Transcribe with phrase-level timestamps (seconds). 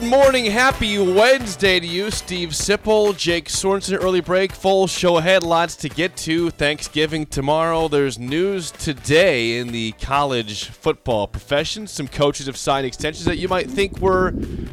[0.00, 4.02] Good morning, happy Wednesday to you, Steve Sipple, Jake Sorensen.
[4.02, 6.48] Early break, full show ahead, lots to get to.
[6.48, 7.86] Thanksgiving tomorrow.
[7.86, 11.86] There's news today in the college football profession.
[11.86, 14.30] Some coaches have signed extensions that you might think were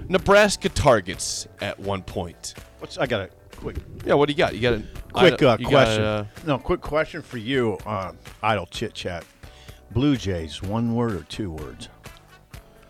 [0.08, 2.54] Nebraska targets at one point.
[2.80, 3.76] What's I got a quick
[4.06, 4.56] Yeah, what do you got?
[4.56, 6.04] You got a quick uh, got, question.
[6.04, 7.78] uh, no, quick question for you.
[7.86, 9.26] Uh, idle chit chat.
[9.92, 11.90] Blue Jays, one word or two words?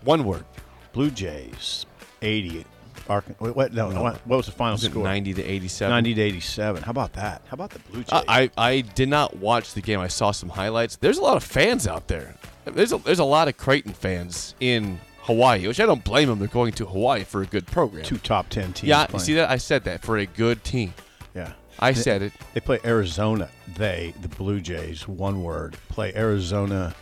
[0.04, 0.46] one word.
[0.94, 1.86] Blue Jays,
[2.22, 2.66] eighty.
[3.10, 3.74] Ark- wait, what?
[3.74, 4.02] No, no.
[4.04, 5.02] What, was the final Was score?
[5.04, 5.90] 90 to 87?
[5.92, 6.84] 90 to eighty-seven.
[6.84, 7.42] How about that?
[7.48, 8.26] How about the Blue uh, Jays?
[8.28, 10.00] I, I did not watch the game.
[10.02, 10.98] I saw some highlights.
[10.98, 12.36] There's a lot of fans out there.
[12.66, 16.40] There's a, there's a lot of Creighton fans in Hawaii, which I don't blame them.
[16.40, 18.04] They're going to Hawaii for a good program.
[18.04, 18.90] two top ten teams.
[18.90, 19.24] yeah, you playing.
[19.24, 19.50] see that?
[19.50, 20.94] I said that for a good team.
[21.34, 22.34] Yeah, I They- said it.
[22.56, 23.48] They play Arizona.
[23.78, 26.94] They, the Blue Jays, one word, play Arizona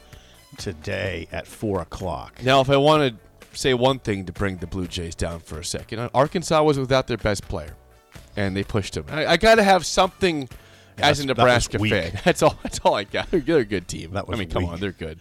[0.57, 2.41] today at four o'clock.
[2.43, 3.24] Now, if I want to
[3.55, 6.77] say one thing to bring the Blue Jays down for a second, uh, Arkansas was
[6.79, 7.75] without their best player,
[8.35, 9.05] and they pushed them.
[9.09, 10.41] I, I got to have something
[10.97, 12.19] Yeah, as a that's- that Nebraska fan.
[12.25, 12.57] That's all.
[12.63, 13.29] That's all I got.
[13.45, 14.11] They're a good team.
[14.11, 14.71] That was I mean, come weak.
[14.73, 15.19] on, they're good.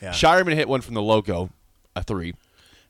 [0.00, 0.10] Yeah.
[0.10, 1.50] Scheierman hit one from the logo,
[1.96, 2.34] a three.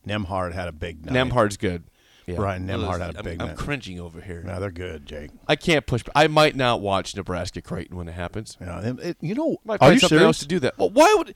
[0.06, 1.14] Nembhard had a big night.
[1.14, 1.84] Nembhard's good.
[2.26, 2.36] Yeah.
[2.36, 3.56] Brian Nembhard had a I'm, big I'm night.
[3.56, 4.42] cringing over here.
[4.44, 5.30] No, they're good, Jake.
[5.48, 6.02] I can't push.
[6.14, 8.56] I might not watch Nebraska Creighton when it happens.
[8.60, 10.26] Yeah, it- it- you know, Might are find you something serious?
[10.26, 10.76] else to do that.
[10.78, 11.34] Well, why would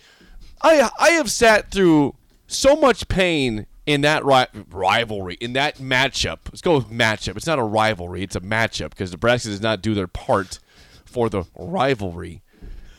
[0.62, 0.91] I?
[0.98, 2.14] I have sat through
[2.46, 6.38] so much pain in that ri- rivalry, in that matchup.
[6.46, 7.36] Let's go with matchup.
[7.36, 10.58] It's not a rivalry; it's a matchup because Nebraska does not do their part
[11.04, 12.42] for the rivalry.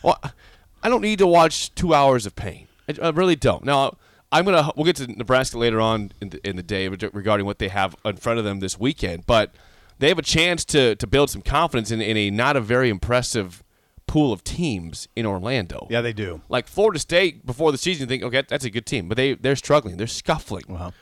[0.02, 0.18] Well,
[0.82, 2.68] I don't need to watch two hours of pain.
[2.88, 3.64] I, I really don't.
[3.64, 3.96] Now,
[4.32, 4.70] I'm gonna.
[4.76, 7.96] We'll get to Nebraska later on in the, in the day regarding what they have
[8.04, 9.52] in front of them this weekend, but
[9.98, 12.88] they have a chance to to build some confidence in, in a not a very
[12.88, 13.62] impressive
[14.08, 15.86] pool of teams in Orlando.
[15.88, 16.40] Yeah, they do.
[16.48, 19.34] Like Florida State before the season, you think, okay, that's a good team, but they
[19.34, 19.96] they're struggling.
[19.96, 20.64] They're scuffling.
[20.68, 20.92] Well,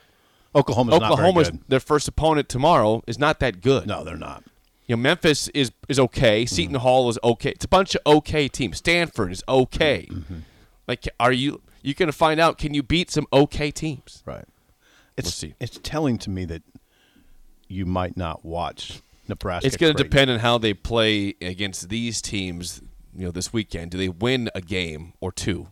[0.55, 3.87] Oklahoma's not Oklahoma's their first opponent tomorrow is not that good.
[3.87, 4.43] No, they're not.
[4.85, 6.43] You know, Memphis is is okay.
[6.43, 6.55] Mm-hmm.
[6.55, 7.51] Seton Hall is okay.
[7.51, 8.77] It's a bunch of okay teams.
[8.77, 10.07] Stanford is okay.
[10.09, 10.39] Mm-hmm.
[10.87, 12.57] Like, are you you going to find out?
[12.57, 14.23] Can you beat some okay teams?
[14.25, 14.45] Right.
[15.17, 15.55] It's see.
[15.59, 16.61] it's telling to me that
[17.67, 19.67] you might not watch Nebraska.
[19.67, 22.81] It's going to depend on how they play against these teams.
[23.17, 25.69] You know, this weekend, do they win a game or two?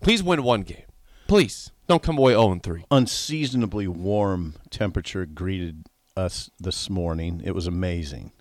[0.00, 0.82] Please win one game.
[1.28, 2.84] Please don't come away zero and three.
[2.90, 7.40] Unseasonably warm temperature greeted us this morning.
[7.44, 8.32] It was amazing.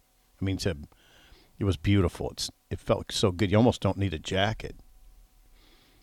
[0.42, 0.76] I mean, to,
[1.60, 2.32] it was beautiful.
[2.32, 3.52] It's it felt so good.
[3.52, 4.76] You almost don't need a jacket.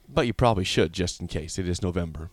[0.09, 1.59] But you probably should, just in case.
[1.59, 2.31] It is November.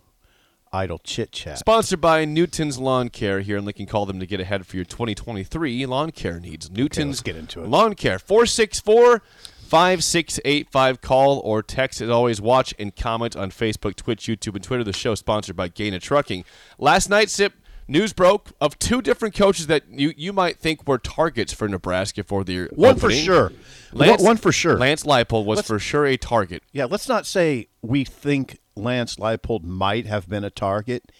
[0.72, 1.58] Idle chit chat.
[1.58, 3.88] Sponsored by Newton's Lawn Care here in Lincoln.
[3.88, 6.70] Call them to get ahead for your 2023 lawn care needs.
[6.70, 7.70] Newton's let's get into it.
[7.70, 8.20] Lawn Care.
[8.20, 9.24] 464
[9.69, 11.02] 5685.
[11.02, 12.02] Call or text.
[12.02, 14.84] As always, watch and comment on Facebook, Twitch, YouTube, and Twitter.
[14.84, 16.44] The show sponsored by Gana Trucking.
[16.78, 17.53] Last night, Sip,
[17.88, 22.24] news broke of two different coaches that you, you might think were targets for Nebraska
[22.24, 23.52] for the One for sure.
[23.94, 24.78] Lance, one, one for sure.
[24.78, 26.63] Lance Leipold was Let's- for sure a target.
[26.72, 31.12] Yeah, let's not say we think Lance Leipold might have been a target.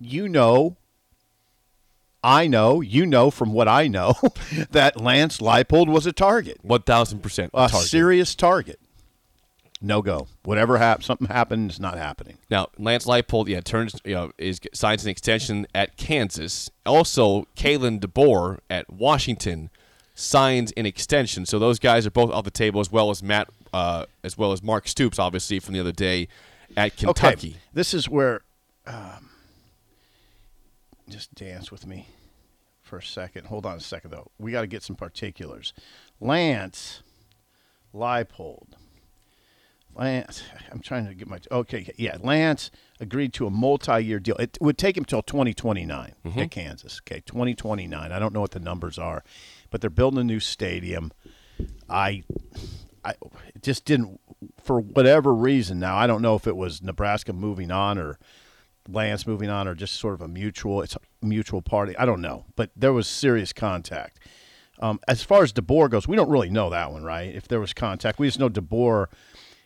[0.00, 0.78] You know,
[2.22, 4.14] I know, you know from what I know
[4.70, 7.88] that Lance Leipold was a target, 1,000% a target.
[7.88, 8.78] serious target.
[9.82, 10.28] No go.
[10.42, 12.36] Whatever happens, something happened is not happening.
[12.50, 16.70] Now, Lance Leipold, yeah, turns, you know, is signs an extension at Kansas.
[16.84, 19.70] Also, Kalen DeBoer at Washington
[20.14, 21.46] signs an extension.
[21.46, 24.52] So those guys are both off the table, as well as Matt, uh, as well
[24.52, 26.28] as Mark Stoops, obviously from the other day
[26.76, 27.48] at Kentucky.
[27.48, 28.42] Okay, this is where.
[28.86, 29.29] Um,
[31.10, 32.08] just dance with me
[32.82, 33.46] for a second.
[33.46, 34.30] Hold on a second, though.
[34.38, 35.72] We got to get some particulars.
[36.20, 37.02] Lance
[37.94, 38.74] Leipold.
[39.94, 41.40] Lance, I'm trying to get my.
[41.50, 42.16] Okay, yeah.
[42.20, 42.70] Lance
[43.00, 44.36] agreed to a multi-year deal.
[44.36, 46.44] It would take him till 2029 at mm-hmm.
[46.44, 47.00] Kansas.
[47.04, 48.12] Okay, 2029.
[48.12, 49.24] I don't know what the numbers are,
[49.70, 51.12] but they're building a new stadium.
[51.88, 52.22] I,
[53.04, 53.14] I
[53.54, 54.20] it just didn't
[54.62, 55.80] for whatever reason.
[55.80, 58.18] Now I don't know if it was Nebraska moving on or
[58.88, 60.82] Lance moving on or just sort of a mutual.
[60.82, 61.96] It's a mutual party.
[61.96, 64.18] I don't know, but there was serious contact.
[64.80, 67.34] Um, as far as DeBoer goes, we don't really know that one, right?
[67.34, 69.06] If there was contact, we just know DeBoer,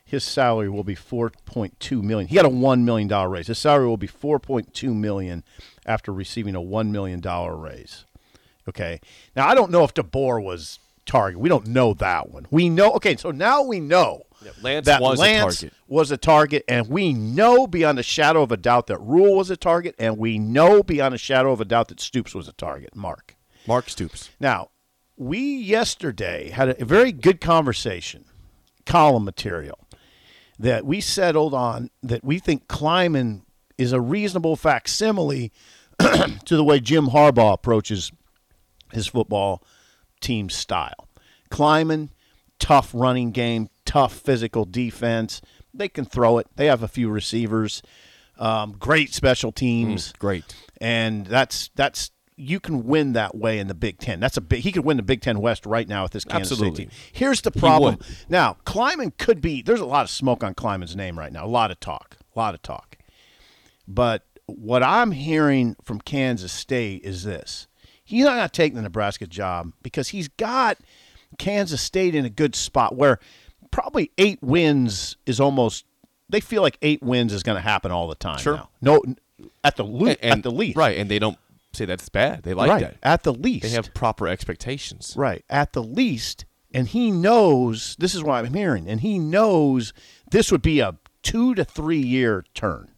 [0.05, 2.28] his salary will be four point two million.
[2.28, 3.46] He got a one million dollar raise.
[3.46, 5.44] His salary will be four point two million
[5.87, 8.05] after receiving a one million dollar raise.
[8.69, 9.00] Okay.
[9.37, 11.38] Now I don't know if DeBoer was target.
[11.38, 12.46] We don't know that one.
[12.50, 12.93] We know.
[12.93, 14.22] Okay, so now we know
[14.62, 15.75] Lance that was a Lance target.
[15.88, 19.50] was a target, and we know beyond a shadow of a doubt that Rhule was
[19.50, 22.52] a target, and we know beyond a shadow of a doubt that Stoops was a
[22.52, 22.94] target.
[22.94, 23.37] Mark.
[23.67, 24.31] Mark Stoops.
[24.38, 24.70] Now,
[25.17, 28.25] we yesterday had a very good conversation,
[28.85, 29.79] column material,
[30.58, 33.43] that we settled on that we think Klieman
[33.79, 35.52] is a reasonable facsimile
[35.99, 38.12] to the way Jim Harbaugh approaches
[38.93, 39.62] his football
[40.20, 41.08] team style.
[41.50, 42.11] Klieman,
[42.58, 45.41] tough running game, tough physical defense.
[45.73, 46.49] They can throw it.
[46.56, 47.81] They have a few receivers,
[48.41, 50.52] um, great special teams Great.
[50.81, 54.19] and that's that's you can win that way in the Big Ten.
[54.19, 54.62] That's a big.
[54.62, 56.87] He could win the Big Ten West right now with this Kansas Absolutely.
[56.87, 56.99] State team.
[57.12, 57.99] Here's the problem.
[58.29, 59.62] Now, Klieman could be.
[59.62, 61.44] There's a lot of smoke on Klieman's name right now.
[61.44, 62.17] A lot of talk.
[62.35, 62.99] A lot of talk.
[63.87, 67.69] But what I'm hearing from Kansas State is this:
[68.02, 70.79] he's not going to take the Nebraska job because he's got
[71.38, 73.20] Kansas State in a good spot where
[73.75, 75.85] probably eight wins is almost.
[76.29, 78.38] They feel like eight wins is going to happen all the time.
[78.38, 78.56] Sure.
[78.56, 78.69] now.
[78.81, 79.03] No,
[79.65, 80.76] at the And, at the least.
[80.76, 81.37] Right, and they don't
[81.73, 82.44] say that's bad.
[82.44, 82.81] They like right.
[82.82, 82.97] that.
[83.03, 83.65] At the least.
[83.65, 85.15] They have proper expectations.
[85.17, 85.44] right.
[85.50, 86.44] At the least.
[86.73, 88.88] And he knows this is what I'm hearing.
[88.88, 89.93] And he knows
[90.31, 92.93] this would be a two to three year turn.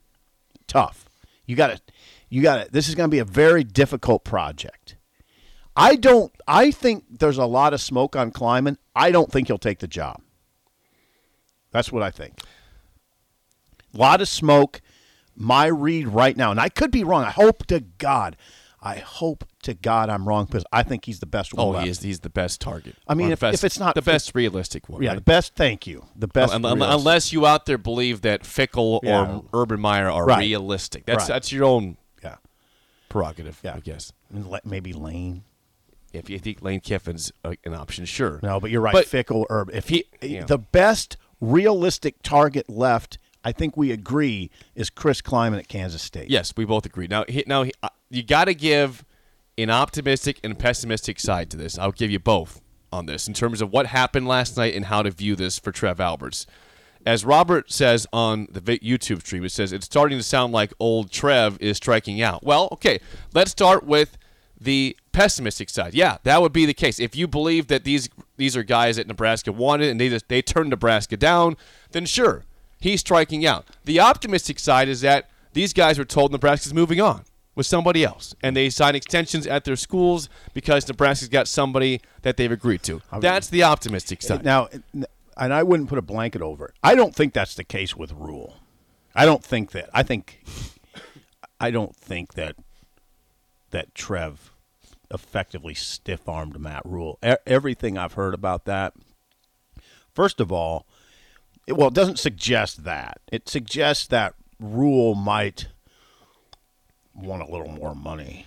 [0.66, 1.08] Tough.
[1.46, 1.80] You got to,
[2.28, 4.96] you got to, this is going to be a very difficult project.
[5.74, 8.76] I don't, I think there's a lot of smoke on Klieman.
[8.94, 10.20] I don't think he'll take the job.
[11.76, 12.40] That's what I think.
[13.94, 14.80] A lot of smoke.
[15.38, 17.22] My read right now, and I could be wrong.
[17.22, 18.38] I hope to God,
[18.80, 21.84] I hope to God I'm wrong because I think he's the best one Oh, left.
[21.84, 22.00] he is.
[22.00, 22.96] He's the best target.
[23.06, 25.14] I mean, if- best- if it's not the best realistic one, Yeah, right?
[25.16, 25.54] the best.
[25.54, 26.06] Thank you.
[26.16, 26.54] The best.
[26.54, 29.36] Um, um, un- un- unless you out there believe that Fickell Yeah.
[29.36, 30.38] or Urban Meyer are Right.
[30.38, 31.28] realistic, that's Right.
[31.28, 32.36] that's your own yeah,
[33.10, 33.74] prerogative, Yeah.
[33.74, 34.14] I guess.
[34.64, 35.44] Maybe Lane.
[36.14, 38.40] If you think Lane Kiffin's an option, sure.
[38.42, 38.94] No, but you're right.
[38.94, 40.44] But Fickell or if he- he, yeah.
[40.46, 46.30] the best realistic target left, I think we agree, is Chris Klieman at Kansas State.
[46.30, 47.06] Yes, we both agree.
[47.06, 49.04] Now, he, now he, uh, you got to give
[49.58, 51.78] an optimistic and pessimistic side to this.
[51.78, 52.60] I'll give you both
[52.92, 55.72] on this in terms of what happened last night and how to view this for
[55.72, 56.46] Trev Alberts.
[57.04, 61.10] As Robert says on the YouTube stream, it says it's starting to sound like old
[61.10, 62.42] Trev is striking out.
[62.42, 62.98] Well, okay,
[63.32, 64.18] let's start with
[64.60, 65.94] the pessimistic side.
[65.94, 66.98] Yeah, that would be the case.
[66.98, 70.42] If you believe that these these are guys that Nebraska wanted and they just they
[70.42, 71.56] turned Nebraska down,
[71.92, 72.44] then sure,
[72.80, 73.66] he's striking out.
[73.84, 77.24] The optimistic side is that these guys were told Nebraska's moving on
[77.54, 82.36] with somebody else, and they sign extensions at their schools because Nebraska's got somebody that
[82.36, 83.00] they've agreed to.
[83.18, 84.44] That's the optimistic side.
[84.44, 86.74] Now, and I wouldn't put a blanket over it.
[86.82, 88.58] I don't think that's the case with Rhule.
[89.14, 89.88] I don't think that.
[89.94, 90.44] I think.
[91.58, 92.54] I don't think that
[93.70, 94.52] that Trev
[95.10, 97.18] effectively stiff armed Matt Rhule.
[97.24, 98.94] E- everything I've heard about that.
[100.12, 100.86] First of all,
[101.66, 103.20] it, well, it doesn't suggest that.
[103.30, 105.68] It suggests that Rhule might
[107.14, 108.46] want a little more money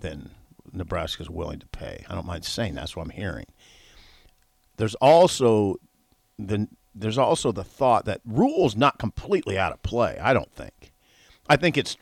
[0.00, 0.30] than
[0.72, 2.04] Nebraska's willing to pay.
[2.08, 3.46] I don't mind saying that's what I'm hearing
[4.78, 5.76] there's also
[6.38, 10.18] the there's also the thought that Rhule's not completely out of play.
[10.20, 10.92] I don't think.
[11.48, 11.96] I think it's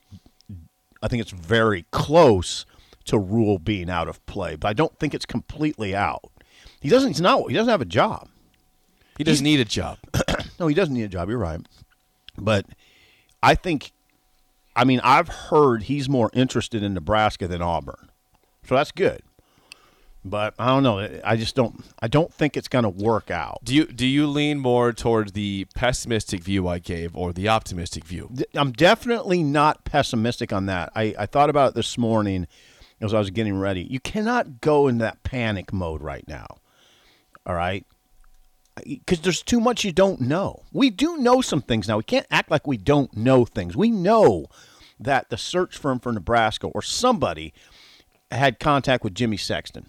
[1.06, 2.66] I think it's very close
[3.04, 6.32] to Rhule being out of play, but I don't think it's completely out.
[6.80, 7.10] He doesn't.
[7.10, 7.48] He's not.
[7.48, 8.28] He doesn't have a job.
[9.16, 9.98] he doesn't need a job.
[10.58, 11.28] No, he doesn't need a job.
[11.28, 11.60] You're right.
[12.38, 12.64] But
[13.42, 13.92] I think,
[14.74, 18.10] I mean, I've heard he's more interested in Nebraska than Auburn,
[18.66, 19.20] so that's good.
[20.28, 21.20] But I don't know.
[21.22, 21.84] I just don't.
[22.00, 23.60] I don't think it's going to work out.
[23.62, 28.04] Do you do you lean more towards the pessimistic view I gave or the optimistic
[28.04, 28.34] view?
[28.54, 30.90] I'm definitely not pessimistic on that.
[30.96, 32.48] I, I thought about it this morning
[33.00, 33.82] as I was getting ready.
[33.82, 36.46] You cannot go in that panic mode right now.
[37.46, 37.86] All right?
[38.84, 40.64] Because there's too much you don't know.
[40.72, 41.98] We do know some things now.
[41.98, 43.76] We can't act like we don't know things.
[43.76, 44.46] We know
[44.98, 47.54] that the search firm for Nebraska or somebody
[48.30, 49.86] had contact with Jimmy Sexton.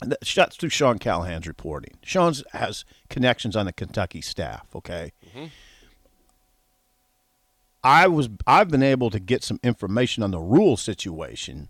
[0.00, 1.96] That's through Sean Callahan's reporting.
[2.02, 5.12] Sean has connections on the Kentucky staff, okay?
[5.28, 5.46] Mm-hmm.
[7.84, 11.68] I was I've been able to get some information on the Rhule situation,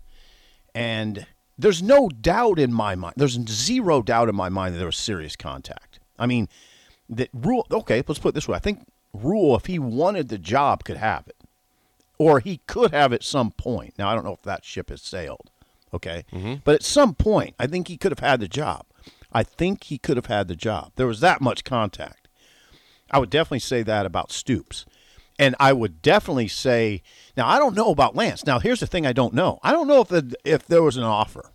[0.75, 1.25] and
[1.57, 3.15] there's no doubt in my mind.
[3.17, 5.99] There's zero doubt in my mind that there was serious contact.
[6.17, 6.49] I mean,
[7.09, 7.65] that Rhule.
[7.71, 8.55] Okay, let's put it this way.
[8.55, 11.35] I think Rhule, if he wanted the job, could have it.
[12.19, 13.93] or he could have at some point.
[13.97, 15.49] Now I don't know if that ship has sailed.
[15.93, 16.55] Okay, mm-hmm.
[16.63, 18.85] but at some point, I think he could have had the job.
[19.31, 20.91] I think he could have had the job.
[20.95, 22.27] There was that much contact.
[23.11, 24.85] I would definitely say that about Stoops.
[25.37, 27.01] And I would definitely say
[27.37, 28.45] now I don't know about Lance.
[28.45, 29.59] Now here's the thing I don't know.
[29.63, 31.51] I don't know if the, if there was an offer.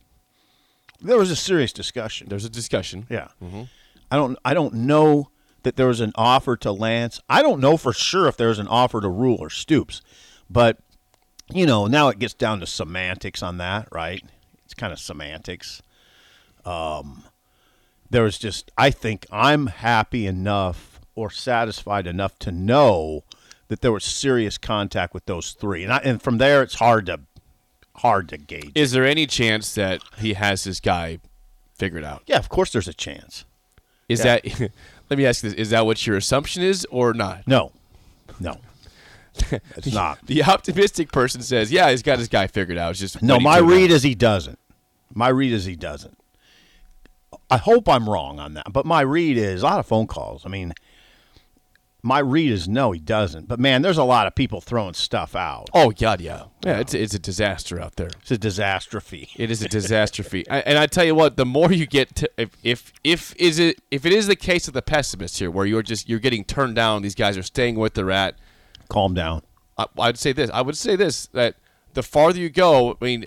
[1.00, 2.28] There was a serious discussion.
[2.30, 3.06] There's a discussion.
[3.10, 3.28] Yeah.
[3.42, 3.64] Mm-hmm.
[4.10, 5.28] I don't I don't know
[5.64, 7.20] that there was an offer to Lance.
[7.28, 10.00] I don't know for sure if there was an offer to Rhule or Stoops.
[10.48, 10.78] But
[11.52, 14.22] you know, now it gets down to semantics on that, right?
[14.64, 15.82] It's kind of semantics.
[16.64, 17.24] Um
[18.10, 23.24] there was just I think I'm happy enough or satisfied enough to know
[23.68, 25.82] that there was serious contact with those three.
[25.84, 27.20] And I, and from there it's hard to
[27.96, 28.72] hard to gauge.
[28.74, 31.18] Is there any chance that he has this guy
[31.76, 32.22] figured out?
[32.26, 33.44] yeah, of course there's a chance.
[34.08, 34.38] Is Yeah.
[34.44, 34.70] that?
[35.10, 37.46] let me ask you this: Is that what your assumption is, or not?
[37.46, 37.72] No.
[38.40, 38.58] No.
[39.76, 40.24] It's not.
[40.26, 43.58] The optimistic person says, "Yeah, he's got his guy figured out." It's just No, my
[43.58, 43.96] read out.
[43.96, 44.58] is he doesn't.
[45.12, 46.18] My read is he doesn't.
[47.50, 50.46] I hope I'm wrong on that, but my read is a lot of phone calls.
[50.46, 50.72] I mean,
[52.02, 53.48] my read is no, he doesn't.
[53.48, 55.68] But man, there's a lot of people throwing stuff out.
[55.72, 56.78] Oh God, yeah, yeah.
[56.78, 58.10] It's it's a disaster out there.
[58.20, 59.30] It's a disastrophe.
[59.36, 60.22] It is a disaster.
[60.50, 63.58] I, and I tell you what, the more you get to, if, if if is
[63.58, 66.44] it if it is the case of the pessimist here, where you're just you're getting
[66.44, 68.36] turned down, these guys are staying where they're at.
[68.94, 69.42] Calm down.
[69.76, 70.48] I, I'd say this.
[70.54, 71.56] I would say this that
[71.94, 73.24] the farther you go, I mean,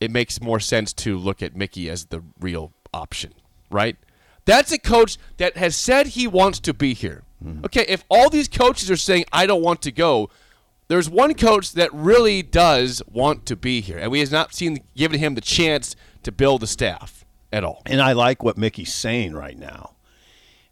[0.00, 3.32] it makes more sense to look at Mickey as the real option,
[3.70, 3.96] right?
[4.46, 7.22] That's a coach that has said he wants to be here.
[7.44, 7.66] Mm-hmm.
[7.66, 10.30] Okay, if all these coaches are saying I don't want to go,
[10.88, 14.78] there's one coach that really does want to be here, and we have not seen
[14.96, 17.82] given him the chance to build a staff at all.
[17.86, 19.94] And I like what Mickey's saying right now.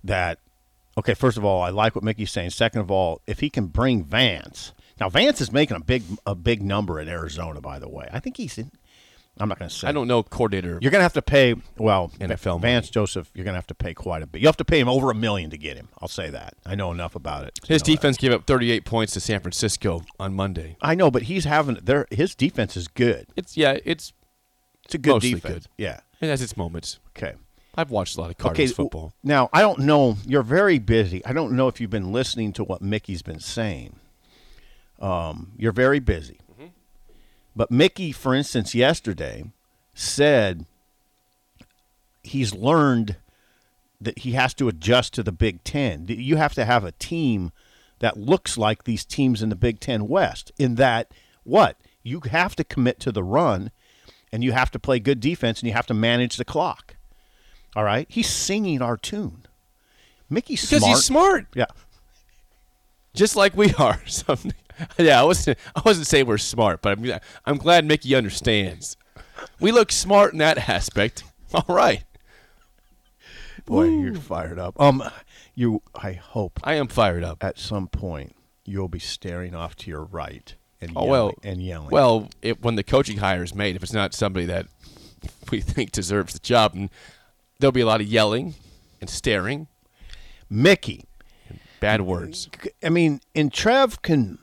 [0.03, 0.41] That
[0.99, 2.51] okay, first of all, I like what Mickey's saying.
[2.51, 4.73] Second of all, if he can bring Vance.
[5.01, 8.09] Now Vance is making a big a big number in Arizona, by the way.
[8.13, 8.73] I think he's in
[9.41, 9.87] I'm not going to say.
[9.89, 10.79] I don't know coordinator.
[10.83, 13.75] You're going to have to pay, well, NFL Vance Joseph, you're going to have to
[13.75, 14.41] pay quite a bit.
[14.41, 15.89] You have to pay him over a million to get him.
[16.01, 16.55] I'll say that.
[16.67, 17.59] I know enough about it.
[17.63, 17.85] His know that.
[17.85, 20.77] defense uh, gave up 38 points to San Francisco on Monday.
[20.81, 23.29] I know, but he's having their his defense is good.
[23.37, 24.13] It's yeah, it's
[24.85, 25.43] It's a good defense.
[25.43, 25.67] good.
[25.77, 26.01] Yeah.
[26.21, 26.99] it has its moments.
[27.17, 27.35] Okay.
[27.79, 28.75] I've watched a lot of Cardinals okay.
[28.75, 29.13] football.
[29.23, 30.17] Now, I don't know.
[30.27, 31.25] You're very busy.
[31.25, 33.95] I don't know if you've been listening to what Mickey's been saying.
[34.99, 36.41] Um, you're very busy.
[37.55, 39.45] But Mickey, for instance, yesterday
[39.95, 40.67] said
[42.25, 43.15] he's learned
[44.01, 46.07] that he has to adjust to the Big Ten.
[46.09, 47.53] You have to have a team
[48.01, 50.51] that looks like these teams in the Big Ten West.
[50.59, 51.13] In that,
[51.45, 53.71] what you have to commit to the run,
[54.33, 56.97] and you have to play good defense, and you have to manage the clock.
[57.79, 59.47] All right, he's singing our tune.
[60.29, 60.97] Mickey's Because smart.
[60.97, 61.67] he's smart, Yeah,
[63.15, 64.01] just like we are.
[64.99, 65.59] Yeah, I wasn't.
[65.77, 67.21] I wasn't saying we're smart, but I'm.
[67.47, 68.97] I'm glad Mickey understands.
[69.61, 71.23] We look smart in that aspect.
[71.55, 72.03] All right,
[73.65, 74.81] boy, you're fired up.
[74.81, 75.03] Um,
[75.55, 75.83] you.
[75.95, 77.45] I hope I am fired up.
[77.45, 81.63] at some point you'll be staring off to your right and Oh yelling, well, and
[81.63, 81.91] yelling.
[81.91, 84.67] Well, it, when the coaching hire is made, if it's not somebody that
[85.53, 86.91] we think deserves the job, and
[87.59, 88.55] there'll be a lot of yelling
[89.01, 89.67] and staring,
[90.49, 91.05] Mickey.
[91.81, 92.49] bad words.
[92.83, 94.39] I mean, and Trev can.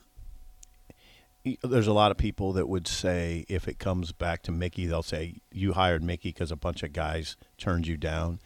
[1.63, 5.03] There's a lot of people that would say if it comes back to Mickey, they'll
[5.03, 8.39] say you hired Mickey because a bunch of guys turned you down.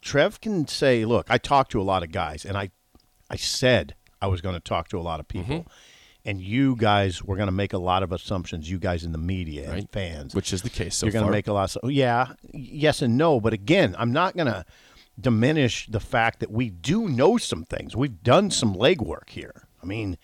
[0.00, 2.70] Trev can say, "Look, I talked to a lot of guys, and I,
[3.28, 5.68] I said I was going to talk to a lot of people, mm-hmm.
[6.28, 8.70] And you guys were going to make a lot of assumptions.
[8.70, 11.30] You guys in the media and fans, Which is the case so you're going to
[11.30, 14.64] make a lot of yeah yes and no but again i'm not going to
[15.20, 17.96] diminish the fact that we do know some things.
[17.96, 19.66] We've done some legwork here.
[19.82, 20.18] I mean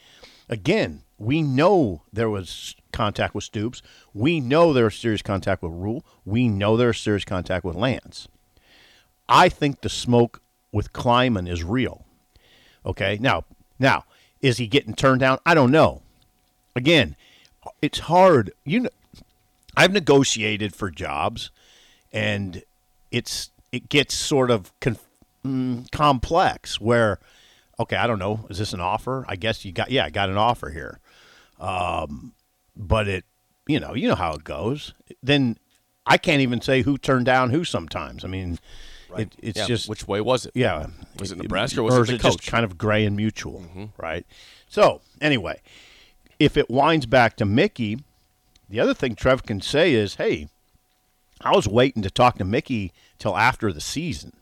[0.48, 3.80] again we know there was contact with stoops.
[4.12, 6.04] We know there was serious contact with Rhule.
[6.24, 8.28] We know there was serious contact with lance.
[9.28, 12.04] I think the smoke with Klieman is real.
[12.84, 13.16] Okay?
[13.20, 13.44] Now
[13.78, 14.04] now
[14.44, 16.02] is he getting turned down i don't know
[16.76, 17.16] again
[17.80, 18.90] it's hard you know
[19.76, 21.50] I've negotiated for jobs,
[22.12, 22.62] and
[23.10, 25.08] it's it gets sort of conf-
[25.44, 26.80] mm, complex.
[26.80, 27.18] Where,
[27.80, 29.24] okay, I don't know, is this an offer?
[29.28, 31.00] I guess you got yeah, I got an offer here,
[31.58, 32.32] um,
[32.76, 33.24] but it,
[33.66, 34.94] you know, you know how it goes.
[35.22, 35.58] Then
[36.06, 37.64] I can't even say who turned down who.
[37.64, 38.58] Sometimes I mean,
[39.18, 40.52] it, it's Yeah, just which way was it?
[40.54, 40.86] yeah.
[41.18, 43.60] Was it Nebraska or was it is the it just kind of gray and mutual,
[43.60, 43.84] mm-hmm.
[43.96, 44.26] right?
[44.68, 45.60] So anyway,
[46.38, 48.00] if it winds back to Mickey,
[48.68, 50.48] the other thing Trev can say is, "Hey,
[51.40, 54.32] I was waiting to talk to Mickey till after the season.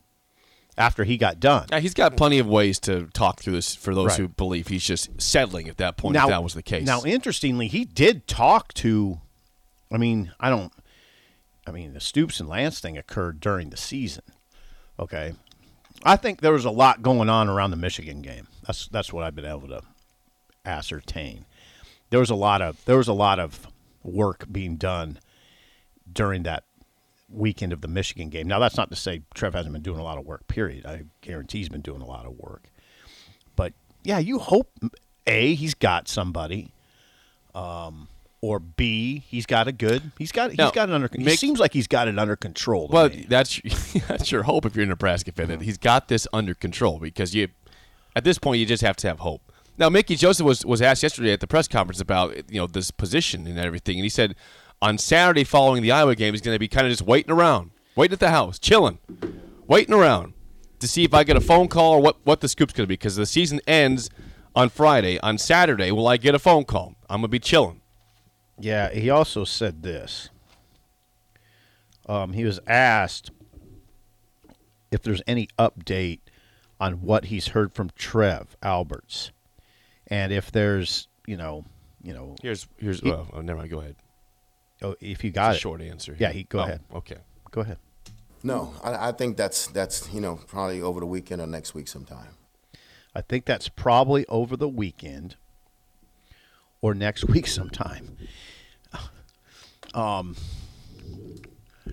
[0.79, 1.67] after he got done.
[1.71, 4.21] Yeah, he's got plenty of ways to talk through this for those Right.
[4.21, 6.17] who believe he's just settling at that point.
[6.17, 6.87] if that was the case.
[6.87, 9.21] Now, interestingly, he did talk to.
[9.93, 10.73] I mean, I don't.
[11.67, 14.23] I mean, the Stoops and Lance thing occurred during the season.
[14.99, 15.35] Okay,
[16.05, 18.47] I think there was a lot going on around the Michigan game.
[18.67, 19.83] That's that's what I've been able to
[20.65, 21.45] ascertain.
[22.11, 23.67] There was a lot of there was a lot of
[24.03, 25.19] work being done
[26.13, 26.65] during that
[27.33, 28.47] weekend of the Michigan game.
[28.47, 30.47] Now, that's not to say Trev hasn't been doing a lot of work.
[30.49, 30.87] Period.
[30.87, 32.65] I guarantee he's been doing a lot of work.
[33.57, 33.73] But
[34.03, 34.71] yeah, you hope
[35.27, 36.73] a he's got somebody,
[37.55, 38.09] um,
[38.43, 40.03] or b he's got a good.
[40.19, 41.09] He's got he's Now, got it under.
[41.17, 42.89] He seems like he's got it under control.
[42.93, 43.25] Well, me.
[43.29, 43.61] that's
[44.09, 47.35] that's your hope if you're a Nebraska fan that he's got this under control because
[47.35, 47.49] you,
[48.15, 49.41] at this point, you just have to have hope.
[49.79, 52.91] Now, Mickey Joseph was was asked yesterday at the press conference about you know this
[52.91, 54.35] position and everything, and he said
[54.83, 57.71] on Saturday following the Iowa game he's going to be kind of just waiting around,
[57.95, 58.99] waiting at the house, chilling,
[59.69, 60.35] waiting around
[60.81, 62.89] to see if I get a phone call or what what the scoop's going to
[62.89, 64.11] be because the season ends
[64.57, 65.21] on Friday.
[65.21, 66.97] On Saturday, will I get a phone call?
[67.09, 67.82] I'm going to be chilling.
[68.59, 70.29] Yeah, he also said this.
[72.07, 73.31] Um, he was asked
[74.91, 76.21] if there's any update
[76.81, 79.31] on what he's heard from Trev Alberts,
[80.09, 81.65] and if there's, you know,
[82.03, 83.71] you know, Here's here's He- oh, oh, never mind.
[83.71, 83.97] Go ahead.
[84.83, 85.61] oh, if you It's got a it.
[85.61, 86.17] short answer.
[86.19, 86.81] Yeah, he- go Oh, ahead.
[86.93, 87.19] Okay.
[87.53, 87.79] Go ahead.
[88.43, 91.87] No, I, I think that's that's you know probably over the weekend or next week
[91.87, 92.35] sometime.
[93.15, 95.37] I think that's probably over the weekend
[96.83, 98.17] or next week sometime.
[99.95, 100.37] Um,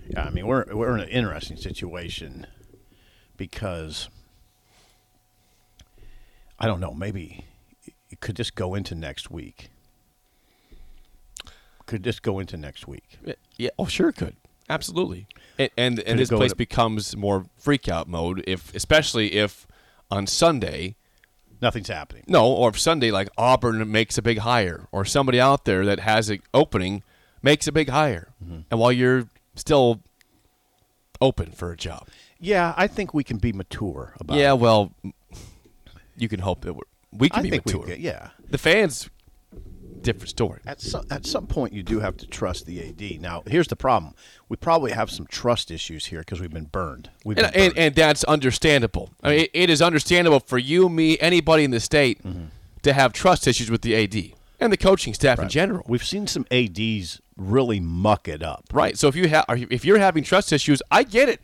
[0.10, 2.48] yeah, I mean we're we're in an interesting situation
[3.38, 4.10] because
[6.60, 6.94] I don't know.
[6.94, 7.46] Maybe
[8.10, 9.70] it could just go into next week.
[11.86, 13.18] Could just go into next week.
[13.58, 13.70] Yeah.
[13.80, 14.36] Oh, sure, it could.
[14.70, 15.28] Absolutely.
[15.58, 19.66] And and, and this place to- becomes more freak out mode if, especially if
[20.12, 20.96] on Sunday,
[21.62, 22.24] Nothing's happening.
[22.28, 26.00] no, or if Sunday like Auburn makes a big hire, or somebody out there that
[26.00, 27.04] has an opening
[27.42, 28.60] makes a big hire, Mm-hmm.
[28.72, 30.02] and while you're still
[31.22, 32.08] open for a job,
[32.40, 34.60] Yeah, I think we can be mature about yeah, it.
[34.60, 34.94] well,
[36.16, 37.82] you can hope that we're, we can I be think mature.
[37.82, 38.00] we could.
[38.00, 38.30] Yeah.
[38.50, 39.10] The fans,
[40.04, 40.60] different story.
[40.66, 43.22] At some at some point, you do have to trust the AD.
[43.22, 44.14] Now, here's the problem:
[44.48, 47.10] we probably have some trust issues here because we've been burned.
[47.26, 47.78] We've and, and, burned.
[47.78, 49.12] and that's understandable.
[49.24, 52.46] I mean, it, it is understandable for you, me, anybody in the state Mm-hmm.
[52.84, 55.86] to have trust issues with the AD and the coaching staff in general.
[55.88, 58.66] we've seen some ads really muck it up.
[58.74, 58.98] right.
[58.98, 61.40] So if you have, if you're having trust issues, I get it.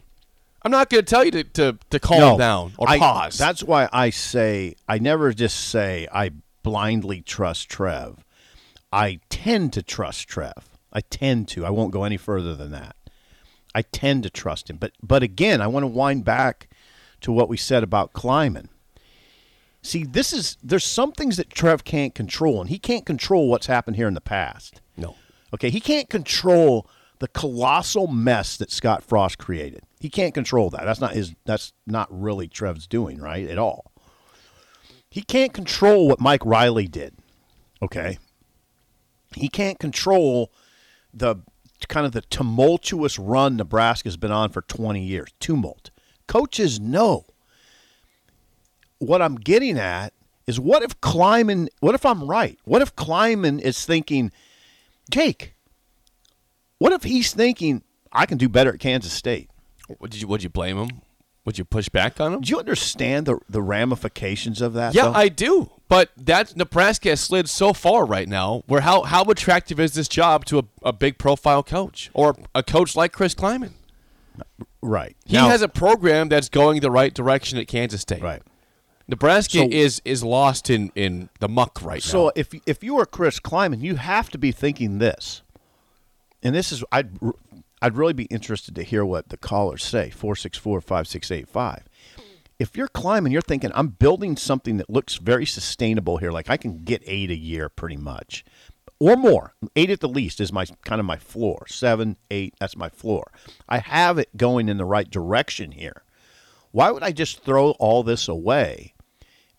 [0.64, 3.38] I'm not going to tell you to, to, to calm down or I- pause.
[3.38, 6.32] That's why I say I never just say I
[6.64, 8.25] blindly trust Trev.
[8.96, 10.70] I tend to trust Trev.
[10.94, 11.66] I tend to.
[11.66, 12.96] I won't go any further than that.
[13.76, 14.78] I tend to trust him.
[14.78, 16.70] But but again, I want to wind back
[17.22, 18.70] to what we said about Klieman.
[19.82, 23.68] See, this is there's some things that Trev can't control, and he can't control what's
[23.68, 24.82] happened here in the past.
[24.96, 25.16] no.
[25.54, 26.88] Okay, he can't control
[27.20, 29.84] the colossal mess that Scott Frost created.
[30.00, 30.86] He can't control that.
[30.86, 33.48] That's not his that's not really Trev's doing, right?
[33.48, 33.92] At all.
[35.10, 37.16] He can't control what Mike Riley did.
[37.82, 38.18] Okay?
[39.36, 40.52] He can't control
[41.14, 41.38] the
[41.88, 45.30] kind of the tumultuous run Nebraska's been on for 20 years.
[45.40, 45.92] Tumult.
[46.28, 47.26] Coaches know.
[49.00, 50.14] What I'm getting at
[50.48, 52.58] is what if Klieman, what if I'm right?
[52.64, 54.32] What if Klieman is thinking,
[55.12, 55.56] Jake,
[56.78, 59.50] what if he's thinking, I can do better at Kansas State?
[60.00, 61.02] Would you would you blame him?
[61.46, 62.42] Would you push back on him?
[62.42, 64.96] Do you understand the, the ramifications of that?
[64.96, 65.14] Yeah, though?
[65.14, 65.70] I do.
[65.88, 68.64] But that Nebraska has slid so far right now.
[68.66, 72.64] Where how how attractive is this job to a, a big profile coach or a
[72.64, 73.74] coach like Chris Klieman?
[74.82, 75.16] right.
[75.26, 78.22] He Now- has a program that's going the right direction at Kansas State.
[78.24, 78.42] right.
[79.08, 82.24] Nebraska So- is is lost in, in the muck right So now.
[82.30, 85.44] So if if you are Chris Klieman, you have to be thinking this,
[86.42, 87.12] and this is I'd
[87.82, 91.82] I'd really be interested to hear what the callers say 464-5685.
[92.58, 96.32] If you're Klieman, you're thinking I'm building something that looks very sustainable here.
[96.32, 98.46] Like I can get eight a year, pretty much,
[98.98, 99.54] or more.
[99.76, 101.66] Eight at the least is my kind of my floor.
[101.68, 103.30] Seven, eight, that's my floor.
[103.68, 106.04] I have it going in the right direction here.
[106.72, 108.94] Why would I just throw all this away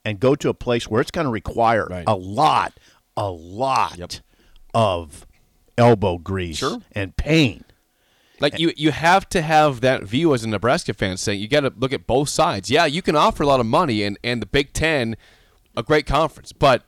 [0.05, 2.05] and go to a place where it's going to require Right.
[2.07, 2.73] a lot,
[3.17, 4.13] a lot Yep.
[4.73, 5.27] of
[5.77, 6.79] elbow grease Sure.
[6.93, 7.65] and pain.
[8.41, 11.61] Like you, you have to have that view as a Nebraska fan, saying you got
[11.61, 12.71] to look at both sides.
[12.71, 15.17] Yeah, you can offer a lot of money, and and the Big Ten,
[15.77, 16.83] a great conference, but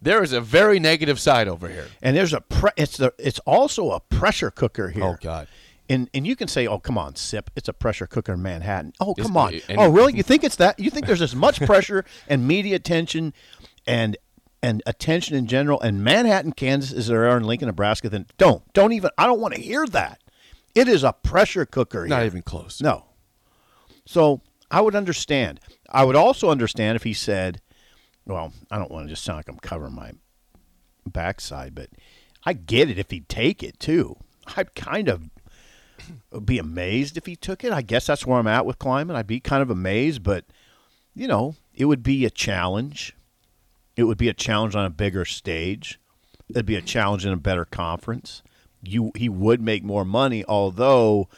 [0.00, 1.88] there is a very negative side over here.
[2.02, 5.04] And there's a pre- it's the it's also a pressure cooker here.
[5.04, 5.48] Oh God,
[5.88, 7.50] And and you can say, "Oh, come on, sip.
[7.56, 9.54] It's a pressure cooker in Manhattan." Oh, come on.
[9.68, 10.12] and- oh, really?
[10.16, 10.78] You think it's that?
[10.80, 13.34] You think there's as much pressure and media attention
[13.86, 14.16] and
[14.60, 18.08] and attention in general in Manhattan, Kansas as there are in Lincoln, Nebraska?
[18.08, 19.10] Then don't don't even.
[19.16, 20.20] I don't want to hear that.
[20.74, 22.06] It is a pressure cooker.
[22.06, 22.26] Not here.
[22.26, 22.80] even close.
[22.80, 23.04] No.
[24.06, 25.60] So I would understand.
[25.90, 27.60] I would also understand if he said,
[28.26, 30.12] well, I don't want to just sound like I'm covering my
[31.06, 31.90] backside, but
[32.44, 34.16] I get it if he'd take it too.
[34.56, 35.30] I'd kind of
[36.44, 37.72] be amazed if he took it.
[37.72, 39.14] I guess that's where I'm at with Klieman.
[39.14, 40.44] I'd be kind of amazed, but
[41.14, 43.16] you know, it would be a challenge.
[43.96, 45.98] It would be a challenge on a bigger stage.
[46.50, 48.42] It'd be a challenge in a better conference.
[48.82, 51.28] You he would make more money, although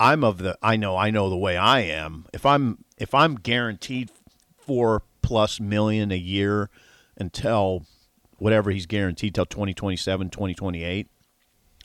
[0.00, 2.26] I'm of the I know I know the way I am.
[2.32, 4.10] If I'm if I'm guaranteed
[4.58, 6.70] four plus million a year
[7.16, 7.86] until
[8.38, 11.08] whatever he's guaranteed till 2027, 2028,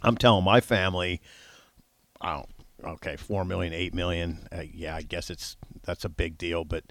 [0.02, 1.22] I'm telling my family,
[2.20, 2.50] I don't
[2.84, 4.48] okay, four million, eight million.
[4.52, 6.84] Uh, yeah, I guess it's that's a big deal, but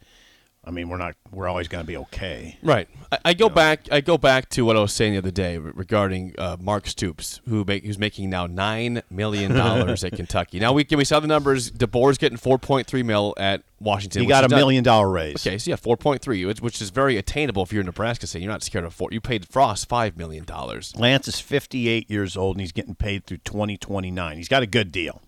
[0.68, 2.58] I mean, we're not we're always going to be okay.
[2.62, 2.88] Right.
[3.10, 3.88] I, I go back.
[3.90, 7.40] I go back to what I was saying the other day regarding uh, Mark Stoops,
[7.48, 10.60] who make, who's making now nine million dollars at Kentucky.
[10.60, 11.70] Now we can we saw the numbers.
[11.70, 14.20] DeBoer's getting four point three mil at Washington.
[14.20, 15.36] He got a million dollar raise.
[15.46, 18.26] Okay, so yeah, four point three, which, is very attainable if you're in Nebraska.
[18.26, 19.08] Saying you're not scared of four.
[19.10, 20.94] You paid Frost five million dollars.
[20.96, 24.36] Lance is 58 years old and he's getting paid through 2029.
[24.36, 25.22] He's got a good deal.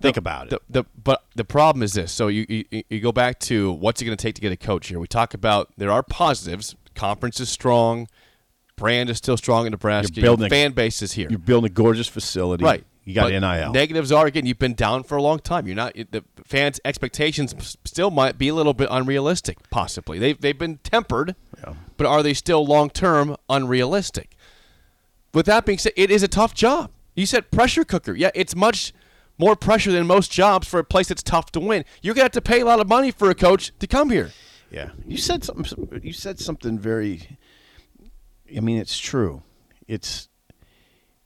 [0.00, 0.50] Think about it.
[0.68, 2.12] The, the but the problem is this.
[2.12, 4.56] So you, you you go back to what's it going to take to get a
[4.56, 4.98] coach here.
[5.00, 6.74] We talk about there are positives.
[6.94, 8.08] Conference is strong.
[8.76, 10.14] Brand is still strong in Nebraska.
[10.14, 11.28] You're building Your fan base is here.
[11.30, 12.62] You're building a gorgeous facility.
[12.62, 12.84] Right.
[13.04, 13.72] You got But NIL.
[13.72, 14.46] Negatives are again.
[14.46, 15.66] You've been down for a long time.
[15.66, 19.58] You're not the fans' expectations still might be a little bit unrealistic.
[19.70, 21.36] Possibly they've they've been tempered,
[21.96, 24.36] but are they still long term unrealistic?
[25.32, 26.90] With that being said, it is a tough job.
[27.14, 28.12] You said pressure cooker.
[28.12, 28.92] Yeah, it's much
[29.38, 31.84] more pressure than most jobs for a place that's tough to win.
[32.02, 34.32] You're gonna have to pay a lot of money for a coach to come here.
[34.70, 34.90] Yeah.
[35.06, 37.38] You said something you said something very
[38.54, 39.42] I mean it's true.
[39.86, 40.28] It's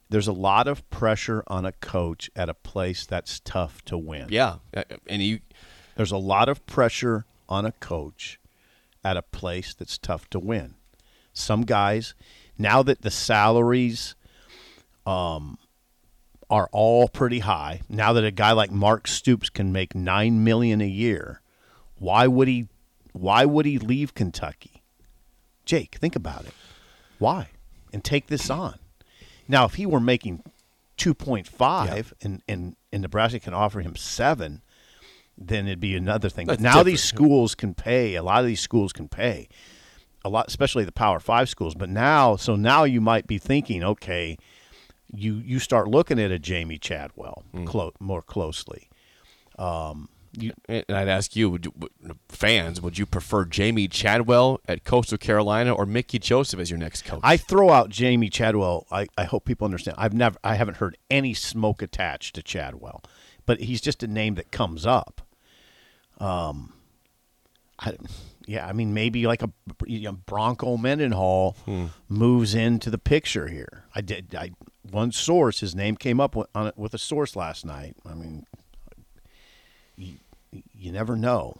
[0.08, 4.26] there's a lot of pressure on a coach at a place that's tough to win.
[4.28, 5.40] Yeah, Uh, and you
[5.96, 8.40] There's a lot of pressure on a coach
[9.04, 10.74] at a place that's tough to win.
[11.32, 12.14] Some guys,
[12.58, 14.14] now that the salaries
[15.06, 15.58] um,
[16.50, 20.80] are all pretty high, now that a guy like Mark Stoops can make nine million
[20.80, 21.40] a year,
[21.96, 22.66] why would he?
[23.12, 24.82] Why would he leave Kentucky?
[25.64, 26.52] Jake, think about it.
[27.18, 27.48] Why?
[27.92, 28.78] And take this on.
[29.48, 30.42] Now, if he were making
[30.96, 34.62] two point five, and, and and Nebraska can offer him seven,
[35.38, 36.46] then it'd be another thing.
[36.46, 38.16] But That's now these schools can pay.
[38.16, 39.48] A lot of these schools can pay
[40.24, 41.74] a lot, especially the Power Five schools.
[41.74, 44.36] But now, so now you might be thinking, okay,
[45.14, 47.64] you you start looking at a Jamey Chadwell Hmm.
[47.64, 48.88] clo- more closely.
[49.58, 51.72] And I'd ask you, would you,
[52.28, 57.04] fans, would you prefer Jamey Chadwell at Coastal Carolina or Mickey Joseph as your next
[57.04, 57.18] coach?
[57.24, 58.86] I throw out Jamey Chadwell.
[58.92, 59.96] I, I hope people understand.
[59.98, 63.02] I've never, I haven't heard any smoke attached to Chadwell,
[63.44, 65.20] but he's just a name that comes up.
[66.18, 66.74] Um,
[67.80, 67.94] I,
[68.46, 69.50] yeah, I mean maybe like a
[69.86, 71.56] you know, Bronco Mendenhall
[72.08, 73.84] moves into the picture here.
[73.94, 74.34] I did.
[74.38, 74.50] I
[74.88, 77.96] one source, his name came up with, on it with a source last night.
[78.04, 78.46] I mean,
[79.96, 80.14] you,
[80.74, 81.56] you never know.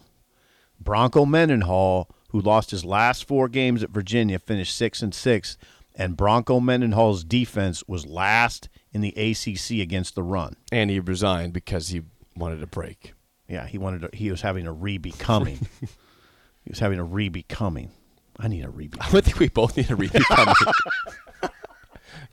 [0.79, 5.57] Bronco Mendenhall, who lost his last four games at Virginia, finished six and six,
[5.95, 10.55] and Bronco Mendenhall's defense was last in the ACC against the run.
[10.71, 12.01] and he resigned because he
[12.35, 13.13] wanted a break.
[13.47, 14.01] Yeah, he wanted.
[14.01, 15.67] To, he was having a re-becoming.
[15.81, 17.91] he was having a re-becoming.
[18.39, 19.15] I need a re-becoming.
[19.15, 20.73] I think we both need a rebecoming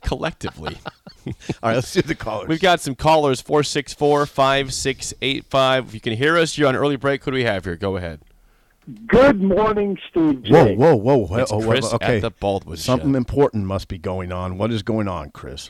[0.03, 0.77] collectively.
[1.25, 1.33] All
[1.69, 2.47] right, let's do the callers.
[2.47, 5.87] We've got some callers 464 5685.
[5.87, 7.23] If you can hear us, you're on early break.
[7.23, 7.75] Who do we have here?
[7.75, 8.21] Go ahead.
[9.07, 10.45] Good morning, Steve.
[10.47, 10.79] Whoa, Jake.
[10.79, 11.17] whoa, whoa!
[11.17, 13.17] whoa, It's oh, whoa, okay, at the Baldwin something Shed.
[13.17, 14.57] important must be going on.
[14.57, 15.69] What is going on, Chris?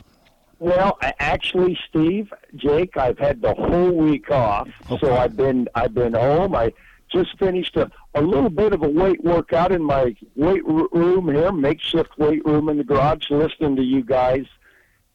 [0.59, 4.69] Well, actually, Steve, Jake, I've had the whole week off,
[4.99, 6.55] so I've been I've been home.
[6.55, 6.71] I
[7.11, 11.51] just finished a, a little bit of a weight workout in my weight room here,
[11.51, 14.45] makeshift weight room in the garage, listening to you guys.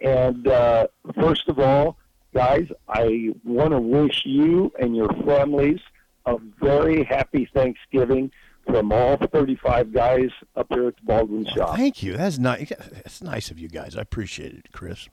[0.01, 1.97] And uh, first of all,
[2.35, 5.81] guys, I want to wish you and your families
[6.27, 8.31] a very happy Thanksgiving
[8.67, 11.77] from all 35 guys up here at the Baldwin shop.
[11.77, 12.17] Thank you.
[12.17, 12.71] That's nice.
[12.71, 13.97] That's nice of you guys.
[13.97, 15.09] I appreciate it, Chris.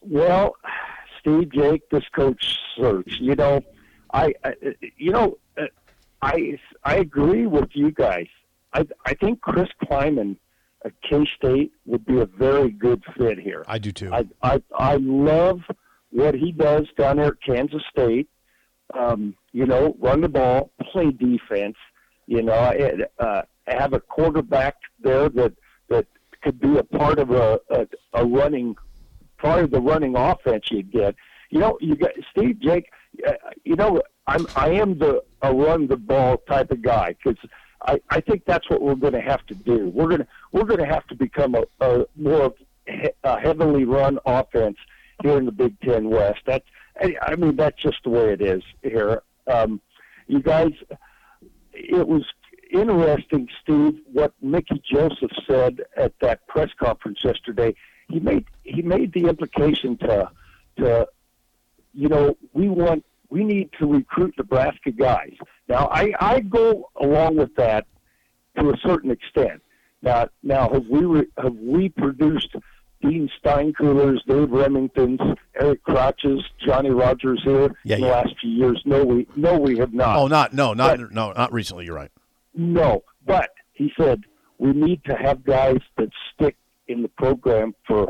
[0.00, 0.56] Well,
[1.20, 3.18] Steve, Jake, this coach search.
[3.20, 3.60] You know,
[4.12, 4.54] I, I
[4.96, 5.66] you know, uh,
[6.22, 8.26] I I agree with you guys.
[8.72, 10.36] I I think Chris Klieman
[10.84, 13.64] at K State would be a very good fit here.
[13.66, 14.12] I do too.
[14.12, 15.60] I I I love
[16.10, 18.28] what he does down there at Kansas State.
[18.94, 21.76] Um, you know, run the ball, play defense.
[22.28, 25.52] You know, and, uh, have a quarterback there that
[25.88, 26.06] that
[26.42, 28.76] could be a part of a, a, a running
[29.38, 31.14] part of the running offense you get.
[31.50, 32.90] You know, you got Steve Jake.
[33.26, 33.32] Uh,
[33.64, 37.38] you know, I'm I am the a run the ball type of guy because
[37.82, 39.88] I I think that's what we're going to have to do.
[39.88, 42.54] We're gonna we're going to have to become a, a more
[42.86, 44.76] he- a heavily run offense
[45.22, 46.40] here in the Big Ten West.
[46.46, 46.66] That's
[47.00, 49.22] I mean that's just the way it is here.
[49.46, 49.80] Um,
[50.26, 50.72] you guys,
[51.72, 52.24] it was
[52.72, 57.74] interesting, Steve, what Mickey Joseph said at that press conference yesterday.
[58.08, 60.30] He made he made the implication to
[60.78, 61.08] to
[61.96, 65.32] you know we want we need to recruit Nebraska guys.
[65.68, 67.86] Now I I go along with that
[68.58, 69.62] to a certain extent.
[70.02, 72.54] Now now have we re, have we produced
[73.02, 78.80] Dean Steinkuhlers, Dave Rimingtons, Eric Crouches, Johnny Rodgers here Yeah, in the last few years?
[78.84, 80.16] No, we no we have not.
[80.18, 81.86] Oh, not no, not But- no, not recently.
[81.86, 82.10] You're right.
[82.54, 84.22] No, but he said
[84.58, 86.56] we need to have guys that stick
[86.88, 88.06] in the program for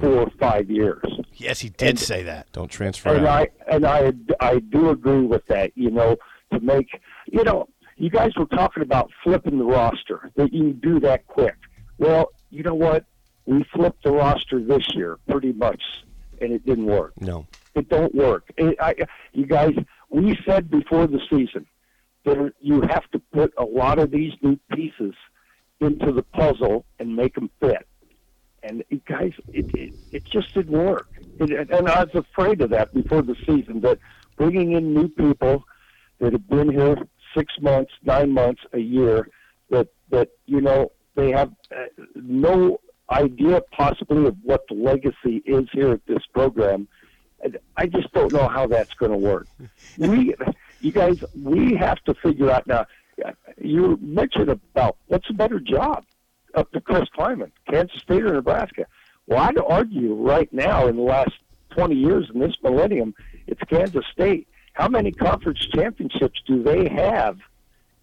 [0.00, 1.02] four or five years.
[1.34, 2.50] Yes, he did And- say that.
[2.52, 3.48] Don't transfer And out.
[3.68, 5.72] I and I I do agree with that.
[5.76, 6.16] You know,
[6.52, 6.88] to make
[7.26, 11.56] you know, you guys were talking about flipping the roster that you do that quick.
[11.98, 13.04] Well, you know what?
[13.46, 15.82] We flipped the roster this year pretty much,
[16.40, 17.12] and it didn't work.
[17.20, 17.46] no.
[17.74, 18.44] It don't work.
[18.56, 18.94] It, I,
[19.32, 19.72] you guys,
[20.08, 21.66] we said before the season
[22.24, 25.12] that you have to put a lot of these new pieces
[25.80, 27.84] into the puzzle and make them fit.
[28.64, 31.08] And guys, it, it it just didn't work.
[31.38, 33.80] It, and I was afraid of that before the season.
[33.82, 33.98] That
[34.36, 35.64] bringing in new people
[36.18, 36.96] that have been here
[37.36, 39.28] six months, nine months, a year,
[39.70, 45.68] that that you know they have uh, no idea possibly of what the legacy is
[45.72, 46.88] here at this program.
[47.42, 49.46] And I just don't know how that's going to work.
[49.98, 50.34] We,
[50.80, 52.86] you guys, we have to figure out now.
[53.58, 56.04] You mentioned about what's a better job
[56.54, 58.86] up to Chris Klieman, Kansas State or Nebraska.
[59.26, 61.32] Well, I'd argue right now in the last
[61.70, 63.14] 20 years in this millennium,
[63.46, 64.48] it's Kansas State.
[64.74, 67.38] How many conference championships do they have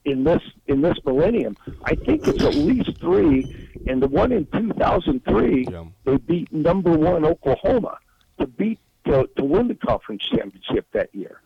[0.05, 1.57] in this in this millennium?
[1.83, 3.69] I think it's at least three.
[3.87, 5.85] And the one in 2003, Yeah.
[6.05, 7.97] they beat number one Oklahoma
[8.39, 11.41] to beat to, to win the conference championship that year.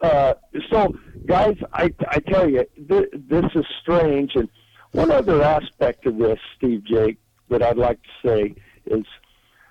[0.00, 0.34] Uh,
[0.70, 0.94] so,
[1.26, 4.34] guys, I, I tell you, th- this is strange.
[4.34, 4.48] And
[4.94, 8.54] one other aspect of this, Steve Jake, that I'd like to say
[8.86, 9.04] is,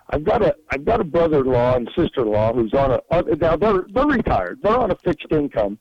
[0.09, 4.05] I've got a I've got a brother-in-law and sister-in-law who's on a now they're they're
[4.05, 4.59] retired.
[4.61, 5.79] They're on a fixed income,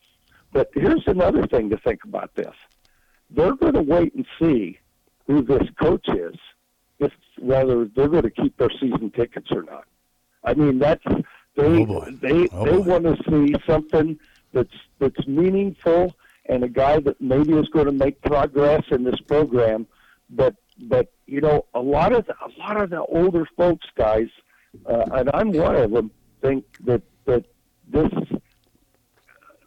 [0.52, 2.54] but here's another thing to think about this:
[3.30, 4.78] they're going to wait and see
[5.26, 6.36] who this coach is,
[7.00, 9.84] if whether they're going to keep their season tickets or not.
[10.44, 11.04] I mean, that's
[11.56, 14.18] they Oh, they Oh, they want to see something
[14.52, 16.14] that's that's meaningful
[16.52, 19.86] and a guy that maybe is going to make progress in this program.
[20.30, 24.28] But but you know, a lot of the, a lot of the older folks, guys,
[24.86, 26.10] uh, and I'm one of them,
[26.40, 27.44] think that that
[27.88, 28.10] this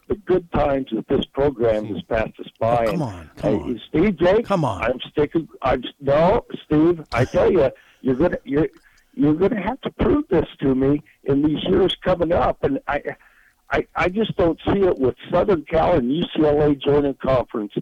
[0.08, 2.86] the good times that this program has passed us by.
[2.86, 3.80] Oh, come on, come hey, on.
[3.88, 4.46] Steve Jake.
[4.46, 4.82] Come on.
[4.82, 5.48] I'm sticking.
[5.62, 7.02] I'm no, Steve.
[7.12, 7.70] I tell you,
[8.00, 8.68] you're gonna you're
[9.14, 13.02] you're gonna have to prove this to me in these years coming up, and I.
[13.70, 17.72] I, I just don't see it with Southern Cal and UCLA joining conference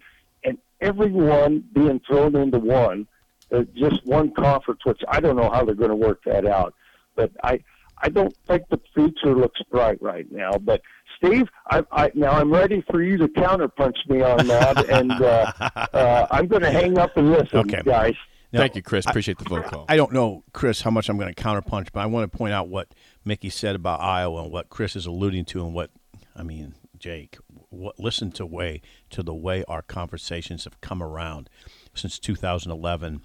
[0.45, 3.07] and everyone being thrown into one,
[3.53, 6.75] uh, just one conference, which I don't know how they're going to work that out.
[7.17, 7.61] But I,
[7.99, 10.53] I don't think the future looks bright right now.
[10.59, 10.81] But
[11.19, 15.53] Steve, I, I now I'm ready for you to counterpunch me on that, and uh,
[15.93, 17.83] uh, I'm going to hang up and listen, Okay.
[17.85, 18.15] guys.
[18.53, 19.05] Now, Thank you, Chris.
[19.07, 19.85] Appreciate the phone call.
[19.89, 22.55] I don't know, Chris, how much I'm going to counterpunch, but I want to point
[22.55, 22.89] out what
[23.25, 25.91] Mickey said about Iowa and what Chris is alluding to, and what
[26.37, 27.39] I mean, Jake.
[27.71, 31.49] What listen to way to the way our conversations have come around
[31.95, 33.23] since 2011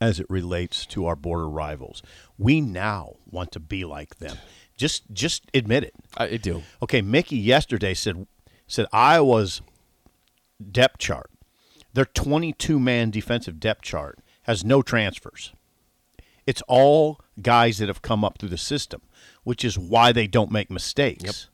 [0.00, 2.02] as it relates to our border rivals.
[2.36, 4.36] We now want to be like them.
[4.76, 5.94] Just just admit it.
[6.16, 6.64] I, I do.
[6.82, 8.26] Okay, Mickey yesterday said
[8.66, 9.62] said Iowa's
[10.70, 11.30] depth chart,
[11.92, 15.52] their 22 man defensive depth chart has no transfers.
[16.46, 19.00] It's all guys that have come up through the system,
[19.44, 21.48] which is why they don't make mistakes.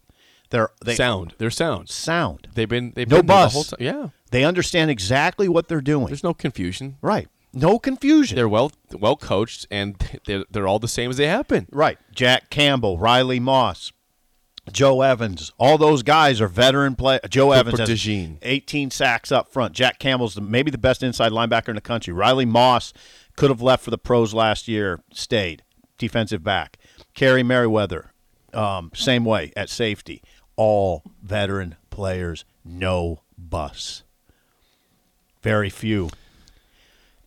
[0.50, 1.34] They're they sound.
[1.38, 1.88] They're sound.
[1.90, 2.48] sound.
[2.54, 2.92] They've been.
[2.96, 3.52] They've No been there the bus.
[3.52, 3.78] whole time.
[3.80, 4.08] Yeah.
[4.30, 6.06] They understand exactly what they're doing.
[6.06, 6.96] There's no confusion.
[7.02, 7.28] right.
[7.54, 8.36] No confusion.
[8.36, 11.66] They're well well coached, and they're they're all the same as they have been.
[11.70, 11.98] Right.
[12.14, 13.90] Jack Campbell, Riley Moss,
[14.70, 17.18] Joe Evans, all those guys are veteran play.
[17.28, 18.36] Joe Cooper Evans has DeJean.
[18.42, 19.72] 18 sacks up front.
[19.72, 22.12] Jack Campbell's the, maybe the best inside linebacker in the country.
[22.12, 22.92] Riley Moss
[23.34, 25.62] could have left for the pros last year, stayed
[25.98, 26.78] defensive back.
[27.14, 28.12] Kerry Merriweather,
[28.54, 30.22] um, same way at safety.
[30.56, 34.02] All veteran players, no bus.
[35.42, 36.10] Very few.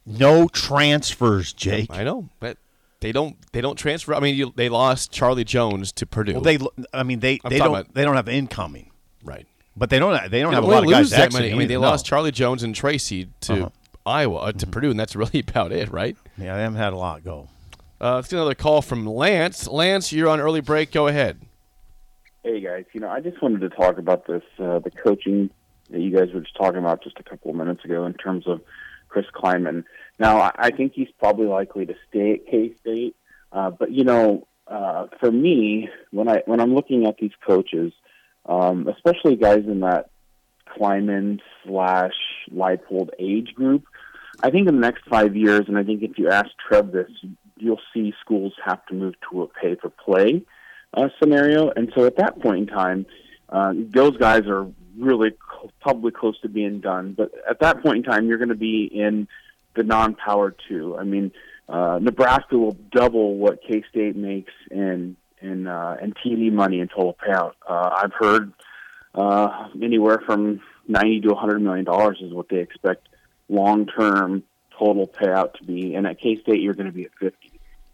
[0.05, 1.88] No transfers, Jake.
[1.91, 2.57] I know, but
[2.99, 4.13] they don't they don't transfer.
[4.15, 6.34] I mean, you, they lost Charlie Jones to Purdue.
[6.34, 6.57] Well, they.
[6.93, 8.91] I mean, they I'm they don't about- they don't have incoming,
[9.23, 9.45] right.
[9.77, 11.51] but they don't they don't They have a lot of guys that many.
[11.51, 11.75] I mean, they.
[11.75, 11.81] No.
[11.81, 13.69] lost Charlie Jones and Tracy to Uh-huh.
[14.05, 16.17] Iowa uh, to Purdue, and that's really about it, right?
[16.38, 17.47] Yeah, they haven't had a lot go.
[18.01, 19.67] Uh, let's get another call from Lance.
[19.67, 20.91] Lance, you're on early break.
[20.91, 21.39] Go ahead.
[22.43, 25.51] Hey guys, you know, I just wanted to talk about this uh, the coaching
[25.91, 28.47] that you guys were just talking about just a couple of minutes ago in terms
[28.47, 28.61] of
[29.07, 29.83] Chris Klieman.
[30.17, 33.15] Now, I, think he's probably likely to stay at K State,
[33.51, 37.93] uh, but you know, uh, for me, when I when I'm looking at these coaches,
[38.47, 40.09] um, especially guys in that
[40.67, 42.15] Klieman slash
[42.51, 43.83] Leipold age group,
[44.41, 47.11] I think in the next five years, and I think if you ask Trev this,
[47.62, 50.43] you'll see schools have to move to a pay for play
[50.93, 51.69] uh, scenario.
[51.69, 53.06] And so at that point in time,
[53.50, 55.32] uh, those guys are really
[55.82, 57.13] probably close to being done.
[57.13, 59.28] But at that point in time, you're going to be in
[59.76, 60.97] the non-power two.
[60.97, 61.32] I mean,
[61.69, 66.89] uh, Nebraska will double what K State makes in in uh, in TV money and
[66.89, 67.54] total payout.
[67.67, 68.52] Uh, I've heard
[69.15, 73.08] uh, anywhere from ninety to a hundred million dollars is what they expect
[73.47, 74.43] long-term
[74.78, 75.95] total payout to be.
[75.95, 77.50] And at K State, you're going to be at fifty.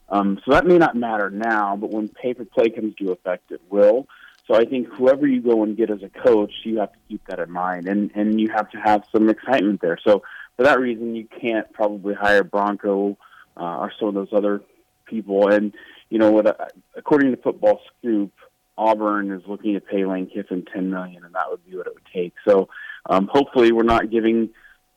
[0.09, 3.51] Um, so that may not matter now, but when pay for play comes to effect,
[3.51, 4.07] it will.
[4.47, 7.25] So I think whoever you go and get as a coach, you have to keep
[7.27, 9.97] that in mind, and and you have to have some excitement there.
[10.01, 10.23] So
[10.55, 13.17] for that reason, you can't probably hire Bronco
[13.57, 14.61] uh, or some of those other
[15.05, 15.49] people.
[15.49, 15.73] And
[16.09, 16.47] you know what?
[16.47, 16.53] uh,
[16.95, 18.31] According to Football Scoop,
[18.77, 21.93] Auburn is looking to pay Lane Kiffin ten million, and that would be what it
[21.93, 22.33] would take.
[22.47, 22.69] So
[23.09, 24.51] um, hopefully, we're not giving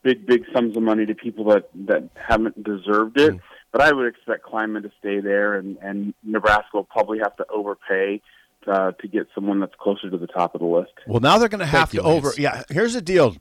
[0.05, 3.41] big big sums of money to people that that haven't deserved it.
[3.73, 7.47] But I would expect Klieman to stay there, and and Nebraska will probably have to
[7.49, 8.21] overpay
[8.67, 10.93] uh, to get someone that's closer to the top of the list.
[11.07, 12.29] Well, now they're going to have you, to over.
[12.29, 12.39] Lance.
[12.39, 13.37] Yeah, here's the deal.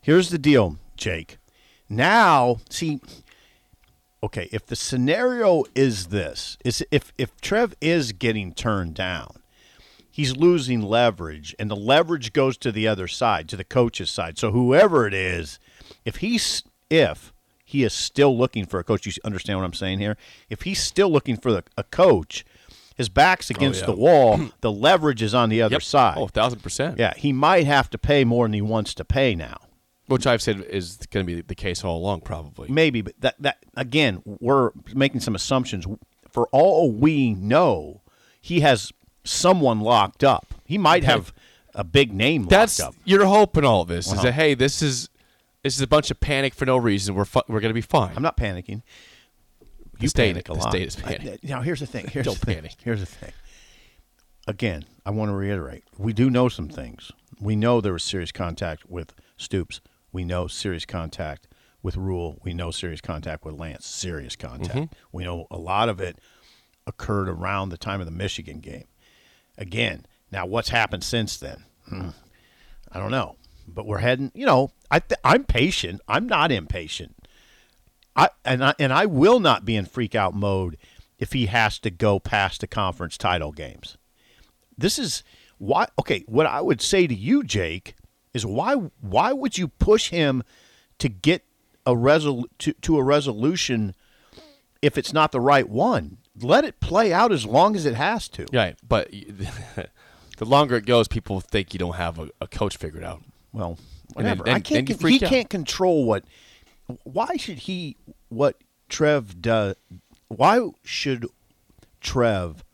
[0.00, 1.38] Here's the deal, Jake.
[1.88, 3.00] Now, see,
[4.22, 9.42] okay, if the scenario is this, is if if Trev is getting turned down,
[10.10, 14.38] he's losing leverage, and the leverage goes to the other side, to the coach's side.
[14.38, 15.58] So whoever it is,
[16.04, 17.32] if he's if
[17.68, 20.16] he is still looking for a coach, you understand what I'm saying here?
[20.48, 22.46] If he's still looking for the, a coach,
[22.96, 23.86] his back's against yeah.
[23.86, 25.82] the wall, the leverage is on the other Yep.
[25.82, 26.14] side.
[26.16, 26.98] Oh, thousand percent.
[26.98, 29.58] Yeah, he might have to pay more than he wants to pay now.
[30.06, 32.70] Which I've said is going to be the case all along, probably.
[32.70, 35.86] Maybe, but that that again, we're making some assumptions.
[36.30, 38.00] For all we know,
[38.40, 38.90] he has
[39.24, 40.54] someone locked up.
[40.64, 41.34] He might have
[41.74, 43.02] a big name That's locked up.
[43.04, 44.22] your hope in all this is Uh-huh.
[44.22, 45.10] that hey, this is
[45.62, 47.14] this is a bunch of panic for no reason.
[47.14, 48.12] We're fu- we're going to be fine.
[48.16, 48.82] I'm not panicking.
[49.60, 50.70] The You state- panic a the lot.
[50.70, 51.44] state is I- panicking.
[51.44, 52.06] now, here's the thing.
[52.12, 52.68] Here's Don't the thing.
[52.84, 53.32] Here's the thing.
[54.46, 57.12] Again, I want to reiterate: we do know some things.
[57.40, 59.80] We know there was serious contact with Stoops.
[60.10, 61.46] We know serious contact
[61.82, 62.38] with Rhule.
[62.42, 63.86] We know serious contact with Lance.
[63.86, 64.74] Serious contact.
[64.74, 64.92] Mm-hmm.
[65.12, 66.18] We know a lot of it
[66.86, 68.86] occurred around the time of the Michigan game.
[69.58, 71.64] Again, now what's happened since then?
[71.88, 72.08] Hmm.
[72.90, 73.36] I don't know,
[73.74, 74.30] but we're heading.
[74.34, 76.00] You know, I th- I'm patient.
[76.08, 77.16] I'm not impatient.
[78.16, 80.76] I and I and I will not be in freak out mode
[81.18, 83.96] if he has to go past the conference title games.
[84.76, 85.22] This is
[85.58, 87.94] why okay, what I would say to you, Jake,
[88.34, 90.42] is why why would you push him
[90.98, 91.44] to get
[91.86, 93.94] a resol- to, to a resolution
[94.82, 96.18] if it's not the right one?
[96.40, 98.46] Let it play out as long as it has to.
[98.52, 99.10] Right, but
[100.38, 103.22] the longer it goes, people think you don't have a, a coach figured out.
[103.52, 103.78] Well,
[104.16, 104.56] And then- whatever.
[104.56, 104.86] I can't.
[104.86, 105.28] con- he out.
[105.30, 106.24] can't control what.
[107.04, 107.96] Why should he?
[108.28, 108.56] What
[108.88, 109.74] Trev does?
[110.28, 111.26] Why should
[112.00, 112.64] Trev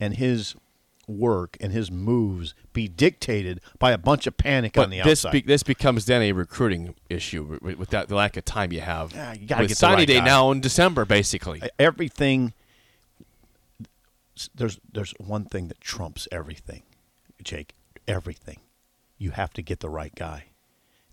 [0.00, 0.54] and his
[1.06, 5.24] work and his moves be dictated by a bunch of panic But on the this
[5.24, 5.32] outside?
[5.32, 8.80] be, this becomes then a recruiting issue with, with that the lack of time you
[8.80, 9.12] have.
[9.12, 10.24] Yeah, you gotta with get signing right day guy.
[10.24, 11.60] now in December, basically.
[11.78, 12.52] everything.
[14.54, 16.82] There's there's one thing that trumps everything,
[17.42, 17.74] Jake.
[18.08, 18.58] Everything.
[19.20, 20.46] You have to get the right guy.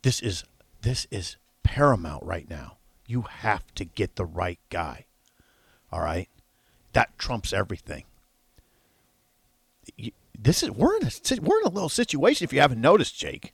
[0.01, 0.45] This is
[0.81, 2.77] this is paramount right now.
[3.05, 5.05] You have to get the right guy.
[5.91, 6.29] All right,
[6.93, 8.05] that trumps everything.
[9.97, 12.45] You, this is we're in a we're in a little situation.
[12.45, 13.51] If you haven't noticed, Jake.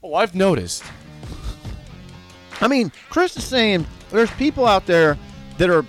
[0.00, 0.84] oh, I've noticed.
[2.60, 5.18] I mean, Chris is saying there's people out there
[5.58, 5.84] that are,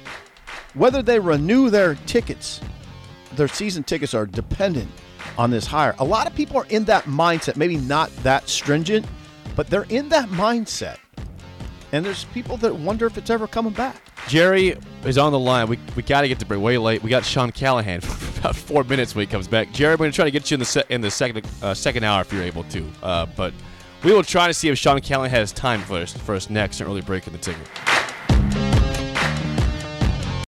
[0.74, 2.62] whether they renew their tickets,
[3.34, 4.90] their season tickets are dependent
[5.38, 5.96] on this hire.
[6.00, 9.06] A lot of people are in that mindset, maybe not that stringent,
[9.56, 10.98] but they're in that mindset.
[11.92, 13.96] And there's people that wonder if it's ever coming back.
[14.28, 15.68] Jerry is on the line.
[15.68, 17.02] We, we got to get to break way late.
[17.02, 19.72] We got Sean Callahan for about four minutes when he comes back.
[19.72, 21.74] Jerry, we're going to try to get you in the se- in the second uh,
[21.74, 22.86] second hour if you're able to.
[23.02, 23.54] Uh, but
[24.04, 26.80] we will try to see if Sean Callahan has time for us, for us next.
[26.80, 27.68] An early break in the ticket.